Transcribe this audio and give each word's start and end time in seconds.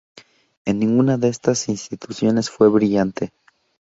En 0.65 0.79
ninguna 0.79 1.19
de 1.19 1.27
estas 1.27 1.69
instituciones 1.69 2.49
fue 2.49 2.67
brillante. 2.69 3.31